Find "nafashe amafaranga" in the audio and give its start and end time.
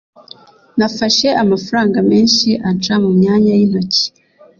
0.77-1.97